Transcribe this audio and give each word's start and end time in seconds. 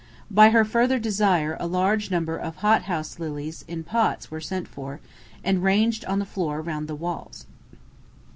By 0.31 0.49
her 0.49 0.65
further 0.65 0.97
desire 0.97 1.55
a 1.59 1.67
large 1.67 2.09
number 2.09 2.35
of 2.35 2.55
hot 2.55 2.85
house 2.85 3.19
lilies 3.19 3.63
in 3.67 3.83
pots 3.83 4.31
were 4.31 4.41
sent 4.41 4.67
for, 4.67 4.99
and 5.43 5.61
ranged 5.63 6.05
on 6.05 6.17
the 6.17 6.25
floor 6.25 6.59
round 6.59 6.87
the 6.87 6.95
walls. 6.95 7.45